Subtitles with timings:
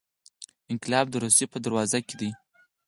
[0.71, 2.29] انقلاب د روسیې په دروازو کې دی.